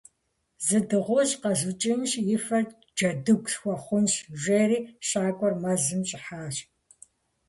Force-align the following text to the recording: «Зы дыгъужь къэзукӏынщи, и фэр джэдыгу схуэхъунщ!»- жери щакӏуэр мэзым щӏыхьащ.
«Зы 0.65 0.77
дыгъужь 0.89 1.35
къэзукӏынщи, 1.41 2.21
и 2.35 2.37
фэр 2.45 2.63
джэдыгу 2.95 3.49
схуэхъунщ!»- 3.51 4.13
жери 4.43 4.79
щакӏуэр 5.07 5.53
мэзым 5.61 6.01
щӏыхьащ. 6.09 6.55